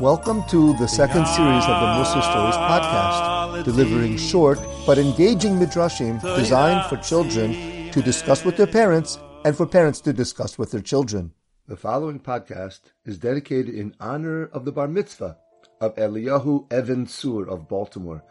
[0.00, 6.22] Welcome to the second series of the Musar Stories podcast, delivering short but engaging midrashim
[6.36, 10.82] designed for children to discuss with their parents and for parents to discuss with their
[10.82, 11.32] children.
[11.66, 15.36] The following podcast is dedicated in honor of the bar mitzvah
[15.80, 18.22] of Eliyahu Evan Sur of Baltimore,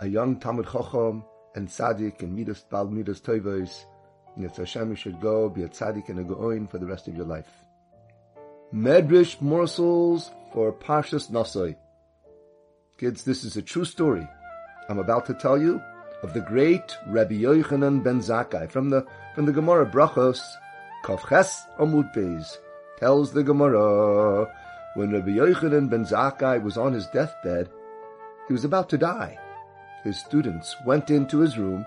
[0.00, 3.86] a young Talmud Chacham and tzaddik and midas bal midas toivos.
[4.36, 7.16] If Hashem you should go be a tzaddik and a goin for the rest of
[7.16, 7.63] your life.
[8.74, 11.76] Medrash morsels for Parshas Nosoi.
[12.98, 14.26] Kids, this is a true story.
[14.88, 15.80] I'm about to tell you
[16.24, 19.06] of the great Rabbi Yochanan ben Zakkai from the
[19.36, 20.40] from the Gemara Brachos
[21.04, 22.58] Kovches Amud Beis
[22.98, 24.52] tells the Gemara
[24.94, 27.70] when Rabbi Yochanan ben Zakkai was on his deathbed,
[28.48, 29.38] he was about to die.
[30.02, 31.86] His students went into his room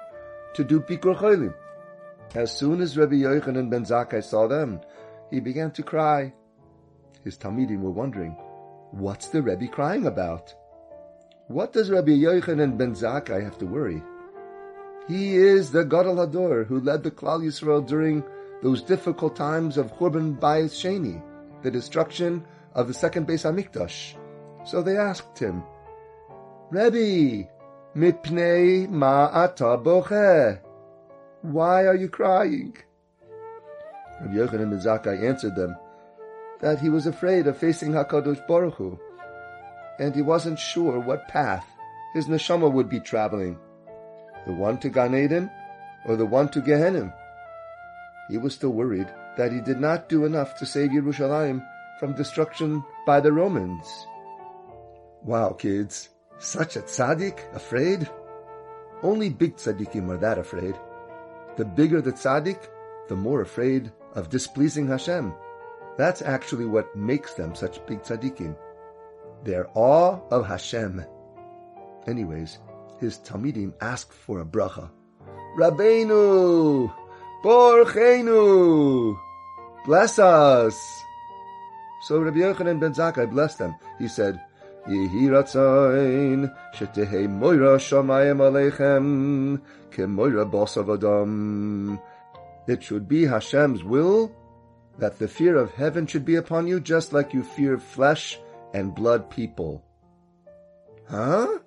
[0.54, 1.54] to do Bikur Cholim.
[2.34, 4.80] As soon as Rabbi Yochanan ben Zakkai saw them,
[5.30, 6.32] he began to cry.
[7.24, 8.32] His Talmidim were wondering,
[8.92, 10.54] what's the Rebbe crying about?
[11.48, 14.02] What does Rabbi Yochanan ben Zakkai have to worry?
[15.08, 18.24] He is the Gadol Hador who led the Klal Yisrael during
[18.62, 21.22] those difficult times of Churban Bayis Sheni,
[21.62, 22.44] the destruction
[22.74, 24.16] of the second Beis Hamikdash.
[24.66, 25.64] So they asked him,
[26.70, 27.48] Rebbe,
[27.96, 30.60] mipnei ma'ata boche?
[31.44, 32.76] Why are you crying?
[34.20, 35.78] Rabbi Yochanan ben Zakkai answered them,
[36.62, 39.00] that he was afraid of facing Hakadosh Baruch Hu,
[40.00, 41.66] and he wasn't sure what path
[42.14, 43.58] his neshama would be traveling,
[44.46, 45.50] the one to Gan Eden
[46.06, 47.14] or the one to Gehenim.
[48.30, 51.66] He was still worried that he did not do enough to save Yerushalayim
[52.00, 53.88] from destruction by the Romans.
[55.24, 58.10] Wow, kids, such a tzaddik afraid?
[59.04, 60.76] Only big tzaddikim are that afraid.
[61.58, 62.60] The bigger the tzaddik,
[63.08, 65.34] the more afraid of displeasing Hashem.
[65.98, 68.56] That's actually what makes them such big tzaddikim.
[69.44, 71.04] Their awe of Hashem.
[72.06, 72.60] Anyways,
[73.00, 74.90] his Talmidim asked for a bracha.
[75.58, 76.94] Rabbeinu!
[77.44, 79.18] Borchenu!
[79.86, 81.04] Bless us!
[82.04, 83.76] So Rabbi Yochanan ben Zakkai blessed them.
[83.98, 84.40] He said,
[84.88, 89.60] Yehi ratzain, shetehei moira shamayim aleichem,
[89.92, 92.00] ke moira bosavadam.
[92.68, 94.32] It should be Hashem's will
[94.98, 98.40] that the fear of heaven should be upon you just like you fear flesh
[98.74, 99.84] and blood people.
[101.10, 101.60] Huh?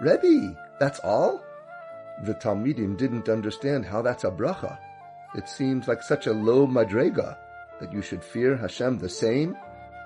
[0.00, 1.42] Rebbe, that's all?
[2.24, 4.78] The Talmidim didn't understand how that's a bracha.
[5.34, 7.36] It seems like such a low madrega
[7.80, 9.56] that you should fear Hashem the same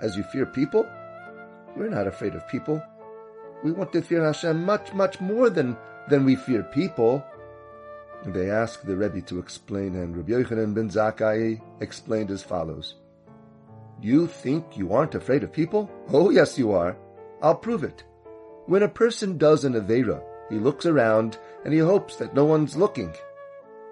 [0.02, 0.86] as you fear people.
[1.76, 2.82] We're not afraid of people.
[3.62, 5.76] We want to fear Hashem much, much more than,
[6.08, 7.24] than we fear people.
[8.24, 12.96] And they asked the Rebbe to explain, and Rabbi Yochanan ben Zakkai explained as follows.
[14.02, 15.90] You think you aren't afraid of people?
[16.12, 16.96] Oh, yes, you are.
[17.42, 18.04] I'll prove it.
[18.66, 22.76] When a person does an Avera, he looks around and he hopes that no one's
[22.76, 23.14] looking.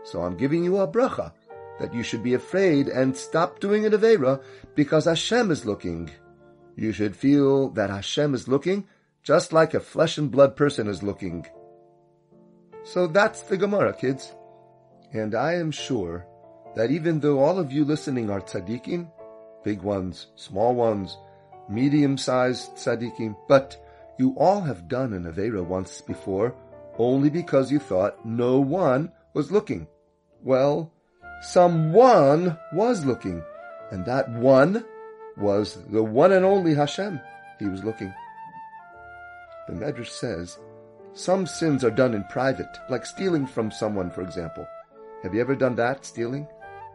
[0.05, 1.33] So I'm giving you a bracha
[1.79, 4.43] that you should be afraid and stop doing an Avera
[4.75, 6.11] because Hashem is looking.
[6.77, 8.87] You should feel that Hashem is looking
[9.23, 11.47] just like a flesh and blood person is looking.
[12.93, 14.35] So that's the Gemara, kids.
[15.13, 16.27] And I am sure
[16.75, 19.11] that even though all of you listening are tzaddikim,
[19.63, 21.19] big ones, small ones,
[21.69, 23.77] medium-sized tzaddikim, but
[24.19, 26.55] you all have done an Avera once before,
[26.97, 29.87] only because you thought no one was looking.
[30.43, 30.91] Well,
[31.43, 33.43] someone was looking,
[33.91, 34.83] and that one
[35.37, 37.21] was the one and only Hashem.
[37.59, 38.15] He was looking.
[39.69, 40.59] The Medrash says
[41.15, 44.67] some sins are done in private, like stealing from someone, for example.
[45.23, 46.47] Have you ever done that, stealing?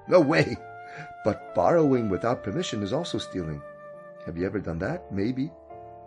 [0.07, 0.57] No way!
[1.23, 3.61] But borrowing without permission is also stealing.
[4.25, 5.11] Have you ever done that?
[5.11, 5.51] Maybe.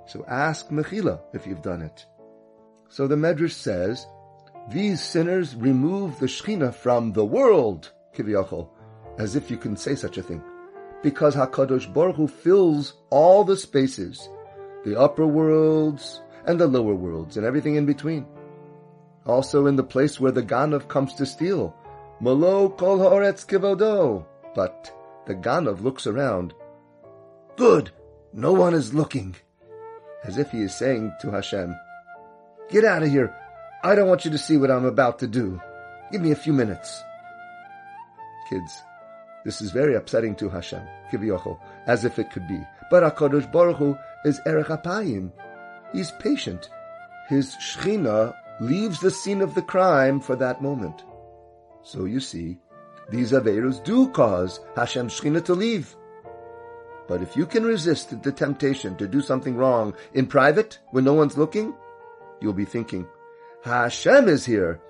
[0.06, 2.06] So ask Mechila if you've done it.
[2.88, 4.06] So the Medrash says,
[4.68, 8.68] these sinners remove the Shechina from the world, Kiviyachol,
[9.18, 10.42] as if you can say such a thing.
[11.02, 14.28] Because HaKadosh Baruch Hu fills all the spaces,
[14.84, 18.26] the upper worlds, and the lower worlds and everything in between.
[19.26, 21.74] Also in the place where the Ganav comes to steal.
[22.20, 24.24] Malo kol haaretz kivodo.
[24.54, 24.92] But
[25.26, 26.54] the Ganav looks around.
[27.56, 27.90] Good,
[28.32, 29.34] no one is looking.
[30.24, 31.74] As if he is saying to Hashem,
[32.68, 33.34] Get out of here.
[33.84, 35.60] I don't want you to see what I'm about to do.
[36.10, 37.02] Give me a few minutes.
[38.48, 38.82] Kids,
[39.44, 42.60] this is very upsetting to Hashem, Kivyocho, as if it could be.
[42.90, 45.30] But HaKadosh Baruch Hu is Erech Apayim.
[45.92, 46.68] He's patient.
[47.28, 51.04] His Shechina leaves the scene of the crime for that moment.
[51.82, 52.58] So you see,
[53.10, 55.94] these Averos do cause Hashem's Shechina to leave.
[57.08, 61.14] But if you can resist the temptation to do something wrong in private when no
[61.14, 61.74] one's looking,
[62.40, 63.06] you'll be thinking,
[63.62, 64.80] Hashem is here.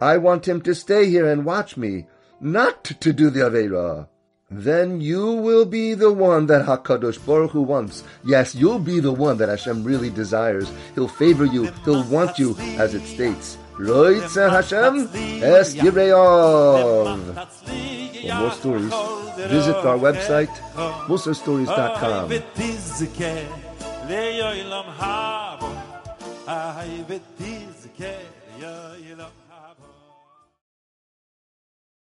[0.00, 2.06] I want him to stay here and watch me,
[2.40, 4.08] not to do the Aveira.
[4.52, 8.04] Then you will be the one that HaKadosh Baruch Hu wants.
[8.22, 10.70] Yes, you'll be the one that Hashem really desires.
[10.94, 11.72] He'll favor you.
[11.84, 13.56] He'll want you, as it states.
[13.78, 15.08] Roitze Hashem
[15.42, 17.32] es Yireov.
[18.22, 18.92] For more stories,
[19.48, 20.52] visit our website,
[21.08, 22.28] musarstories.com.